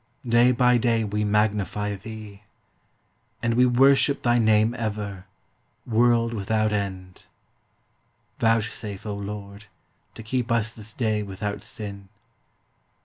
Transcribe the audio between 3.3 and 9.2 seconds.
And we worship thy Name ever, world without end. Vouchsafe, O